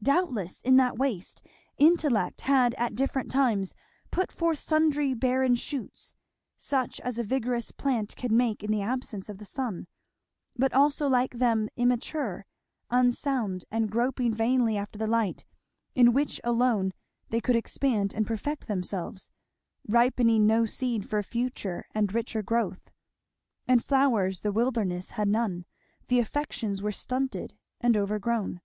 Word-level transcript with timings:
Doubtless 0.00 0.62
in 0.62 0.76
that 0.76 0.96
waste, 0.96 1.42
intellect 1.76 2.42
had 2.42 2.72
at 2.74 2.94
different 2.94 3.32
times 3.32 3.74
put 4.12 4.30
forth 4.30 4.60
sundry 4.60 5.12
barren 5.12 5.56
shoots, 5.56 6.14
such 6.56 7.00
as 7.00 7.18
a 7.18 7.24
vigorous 7.24 7.72
plant 7.72 8.14
can 8.14 8.36
make 8.36 8.62
in 8.62 8.70
the 8.70 8.80
absence 8.82 9.28
of 9.28 9.38
the 9.38 9.44
sun, 9.44 9.88
but 10.54 10.72
also 10.72 11.08
like 11.08 11.38
them 11.38 11.68
immature, 11.74 12.46
unsound, 12.90 13.64
and 13.68 13.90
groping 13.90 14.32
vainly 14.32 14.76
after 14.76 14.98
the 15.00 15.08
light 15.08 15.44
in 15.96 16.12
which 16.12 16.40
alone 16.44 16.92
they 17.30 17.40
could 17.40 17.56
expand 17.56 18.14
and 18.14 18.24
perfect 18.24 18.68
themselves; 18.68 19.32
ripening 19.88 20.46
no 20.46 20.64
seed 20.64 21.10
for 21.10 21.18
a 21.18 21.24
future 21.24 21.86
and 21.92 22.14
richer 22.14 22.40
growth. 22.40 22.88
And 23.66 23.84
flowers 23.84 24.42
the 24.42 24.52
wilderness 24.52 25.10
had 25.18 25.26
none. 25.26 25.64
The 26.06 26.20
affections 26.20 26.82
were 26.82 26.92
stunted 26.92 27.58
and 27.80 27.96
overgrown. 27.96 28.60